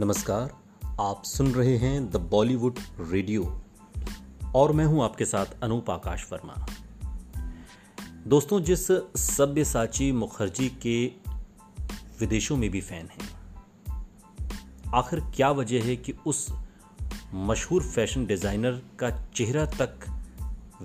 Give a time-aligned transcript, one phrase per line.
[0.00, 0.50] नमस्कार,
[1.00, 3.44] आप सुन रहे हैं द बॉलीवुड रेडियो
[4.54, 6.66] और मैं हूँ आपके साथ अनूप आकाश वर्मा।
[8.26, 11.06] दोस्तों, जिस सब्यसाची मुखर्जी के
[12.20, 13.28] विदेशों में भी फ़ैन हैं,
[14.94, 16.46] आखिर क्या वजह है कि उस
[17.34, 19.98] मशहूर फ़ैशन डिज़ाइनर का चेहरा तक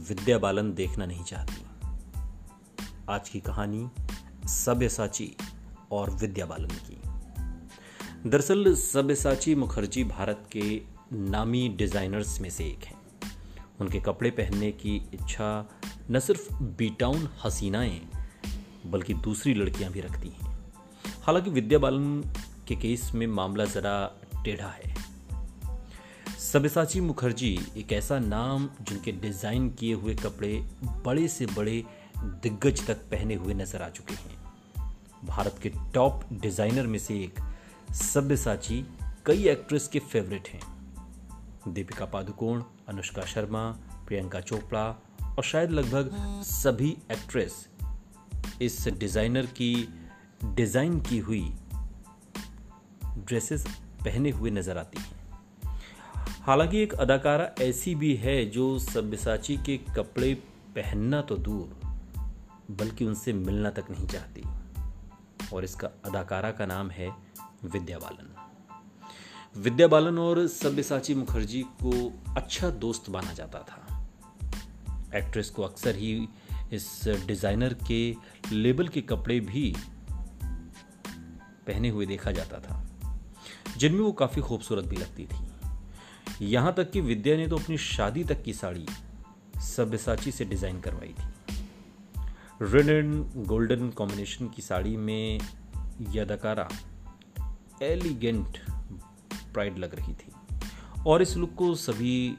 [0.09, 1.65] विद्या बालन देखना नहीं चाहती?
[3.09, 3.89] आज की कहानी
[4.47, 5.35] सब्यसाची
[5.91, 7.01] और विद्या बालन की।
[8.25, 10.81] दरअसल सब्यसाची मुखर्जी भारत के
[11.13, 13.01] नामी डिज़ाइनर्स में से एक हैं।
[13.81, 15.69] उनके कपड़े पहनने की इच्छा
[16.11, 18.01] न सिर्फ़ बीटाउन हसीनाएँ,
[18.85, 20.57] बल्कि दूसरी लड़कियाँ भी रखती हैं।
[21.23, 22.21] हालाँकि विद्या बालन
[22.67, 23.95] के केस में मामला ज़रा
[24.45, 24.95] टेढ़ा है।
[26.39, 30.65] सब्यसाची मुखर्जी एक ऐसा नाम जिनके डिज़ाइन किए हुए कपड़े
[31.05, 31.83] बड़े से बड़े
[32.17, 34.37] दिग्गज तक पहने हुए नज़र आ चुके हैं।
[35.25, 37.52] भारत के टॉप डिज़ाइनर में से एक
[37.93, 38.85] सब्यसाची
[39.25, 43.69] कई एक्ट्रेस के फेवरेट हैं। दीपिका पादुकोण, अनुष्का शर्मा,
[44.07, 44.85] प्रियंका चोपड़ा
[45.37, 46.11] और शायद लगभग
[46.43, 47.67] सभी एक्ट्रेस
[48.61, 49.89] इस डिज़ाइनर की
[50.45, 51.53] डिज़ाइन की हुई
[53.17, 53.65] ड्रेसेस
[54.05, 55.21] पहने हुए नज़र आती हैं।
[56.41, 60.33] हालाँकि एक अदाकारा ऐसी भी है जो सब्यसाची के कपड़े
[60.75, 61.79] पहनना तो दूर,
[62.71, 64.43] बल्कि उनसे मिलना तक नहीं चाहती।
[65.55, 67.09] और इसका अदाकारा का नाम है
[67.65, 68.35] विद्या बालन।
[69.55, 71.91] विद्या बालन और सब्यसाची मुखर्जी को
[72.35, 73.81] अच्छा दोस्त माना जाता था।
[75.15, 76.27] एक्ट्रेस को अक्सर ही
[76.73, 78.15] इस डिज़ाइनर के
[78.51, 79.73] लेबल के कपड़े भी
[81.67, 82.83] पहने हुए देखा जाता था,
[83.77, 88.23] जिनमें वो काफ़ी खूबसूरत भी लगती थी। यहाँ तक कि विद्या ने तो अपनी शादी
[88.23, 88.85] तक की साड़ी
[89.65, 91.31] सब्यसाची से डिज़ाइन करवाई थी।
[92.61, 95.39] रेड एंड गोल्डन कॉम्बिनेशन की साड़ी में
[96.01, 96.67] यह अदाकारा
[97.83, 98.57] एलिगेंट
[99.53, 100.31] प्राइड लग रही थी।
[101.07, 102.37] और इस लुक को सभी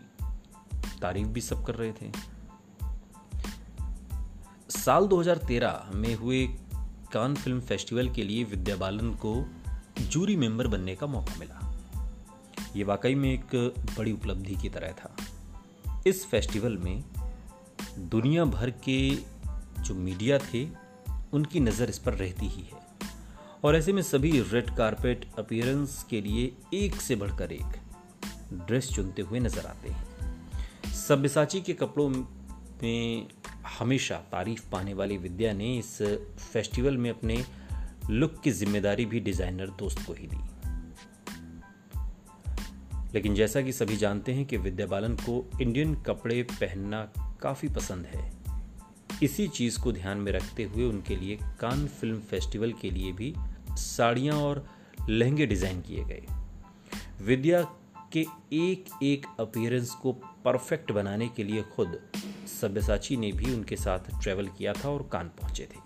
[1.02, 2.12] तारीफ़ भी सब कर रहे थे।
[4.70, 6.46] साल 2013 में हुए
[7.12, 9.46] कान फ़िल्म फेस्टिवल के लिए विद्या बालन को
[10.00, 11.74] जूरी मेंबर बनने का मौका मिला।
[12.76, 15.16] ये वाकई में एक बड़ी उपलब्धि की तरह था।
[16.06, 17.04] इस फेस्टिवल में
[17.98, 19.16] दुनिया भर के
[19.80, 20.68] जो मीडिया थे,
[21.32, 22.93] उनकी नज़र इस पर रहती ही है।
[23.64, 27.76] और ऐसे में सभी रेड कारपेट अपीयरेंस के लिए एक से बढ़कर एक
[28.52, 33.28] ड्रेस चुनते हुए नज़र आते हैं। सब्यसाची के कपड़ों में
[33.78, 36.02] हमेशा तारीफ़ पाने वाली विद्या ने इस
[36.52, 37.44] फेस्टिवल में अपने
[38.10, 40.42] लुक की ज़िम्मेदारी भी डिज़ाइनर दोस्त को ही दी।
[43.14, 47.02] लेकिन जैसा कि सभी जानते हैं कि विद्या बालन को इंडियन कपड़े पहनना
[47.42, 48.32] काफ़ी पसंद है।
[49.22, 53.34] इसी चीज़ को ध्यान में रखते हुए उनके लिए कान फ़िल्म फेस्टिवल के लिए भी
[53.76, 54.64] साड़ियाँ और
[55.08, 56.26] लहंगे डिज़ाइन किए गए।
[57.22, 57.62] विद्या
[58.12, 58.20] के
[58.52, 60.12] एक एक अपीयरेंस को
[60.44, 61.98] परफेक्ट बनाने के लिए खुद
[62.60, 65.82] सब्यसाची ने भी उनके साथ ट्रेवल किया था और कान पहुँचे थे।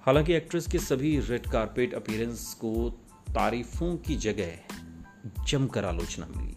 [0.00, 2.90] हालाँकि एक्ट्रेस के सभी रेड कारपेट अपीयरेंस को
[3.28, 6.56] तारीफों की जगह जमकर आलोचना मिली।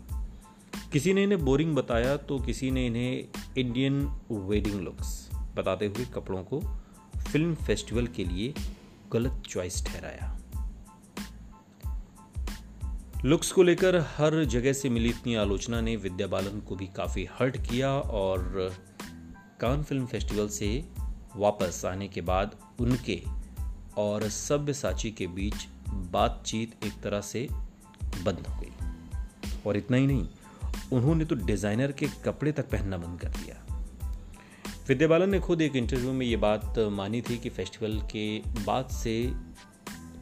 [0.92, 4.02] किसी ने इन्हें बोरिंग बताया तो किसी ने इन्हें इंडियन
[4.32, 6.60] वेडिंग लुक्स बताते हुए कपड़ों को
[7.32, 8.54] फ़िल्म फेस्टिवल के लिए
[9.14, 10.36] गलत चॉइस ठहराया।
[13.26, 17.28] लुक्स को लेकर हर जगह से मिली इतनी आलोचना ने विद्या बालन को भी काफ़ी
[17.40, 18.74] हर्ट किया और
[19.60, 20.86] कान फ़िल्म फेस्टिवल से
[21.36, 23.22] वापस आने के बाद उनके
[23.98, 27.48] और सभ्य साची के बीच बातचीत एक तरह से
[28.24, 28.72] बंद हो गई।
[29.68, 30.28] और इतना ही नहीं,
[30.94, 33.69] उन्होंने तो डिज़ाइनर के कपड़े तक पहनना बंद कर दिया।
[34.90, 38.88] विद्या बालन ने खुद एक इंटरव्यू में ये बात मानी थी कि फेस्टिवल के बाद
[38.90, 39.34] से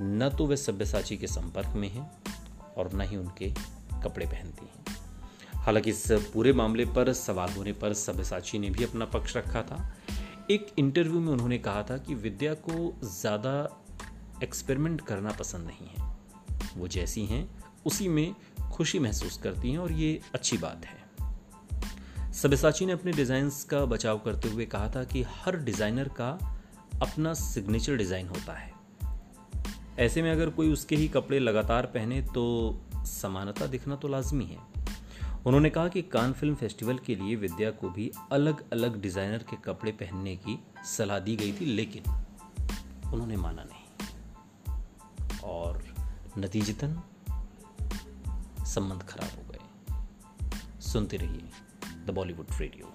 [0.02, 2.12] न तो वे सभ्यसाची के संपर्क में हैं
[2.78, 3.50] और न ही उनके
[4.04, 4.98] कपड़े पहनती हैं।
[5.56, 9.98] हालाँकि इस पूरे मामले पर सवाल होने पर सभ्यसाची ने भी अपना पक्ष रखा था।
[10.52, 13.84] एक इंटरव्यू में उन्होंने कहा था कि विद्या को ज़्यादा
[14.44, 16.16] एक्सपेरिमेंट करना पसंद नहीं है।
[16.78, 17.50] वो जैसी हैं,
[17.86, 18.36] उसी में
[18.72, 21.07] खुशी महसूस करती हैं और ये अच्छी बात है।
[22.38, 26.28] सबसाची ने अपने डिज़ाइंस का बचाव करते हुए कहा था कि हर डिज़ाइनर का
[27.02, 28.72] अपना सिग्नेचर डिज़ाइन होता है।
[30.00, 32.46] ऐसे में अगर कोई उसके ही कपड़े लगातार पहने तो
[33.08, 34.58] समानता दिखना तो लाजमी है।
[35.46, 39.58] उन्होंने कहा कि कान फ़िल्म फेस्टिवल के लिए विद्या को भी अलग अलग डिज़ाइनर के
[39.66, 42.04] कपड़े पहनने की सलाह दी गई थी, लेकिन
[43.14, 45.84] उन्होंने माना नहीं। और
[46.38, 47.02] नतीजतन
[48.66, 51.66] संबंध खराब हो गए। सुनते रहिए।
[52.08, 52.88] The Bollywood Radio.